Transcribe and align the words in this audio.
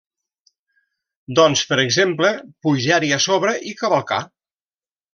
Doncs, 1.41 1.63
per 1.73 1.79
exemple, 1.85 2.33
pujar-hi 2.67 3.15
a 3.19 3.23
sobre 3.29 3.57
i 3.75 3.79
cavalcar! 3.85 4.23